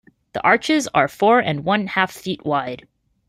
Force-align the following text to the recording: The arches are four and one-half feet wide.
The 0.33 0.41
arches 0.41 0.87
are 0.95 1.07
four 1.07 1.37
and 1.41 1.63
one-half 1.63 2.11
feet 2.11 2.43
wide. 2.43 2.87